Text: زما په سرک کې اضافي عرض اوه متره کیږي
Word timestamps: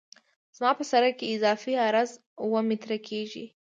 زما 0.57 0.71
په 0.77 0.83
سرک 0.91 1.13
کې 1.19 1.33
اضافي 1.35 1.73
عرض 1.87 2.09
اوه 2.43 2.61
متره 2.69 2.97
کیږي 3.07 3.45